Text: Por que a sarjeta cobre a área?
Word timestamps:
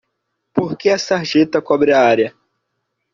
Por 0.51 0.75
que 0.79 0.89
a 0.89 0.97
sarjeta 0.97 1.61
cobre 1.61 1.93
a 1.93 1.99
área? 2.01 2.33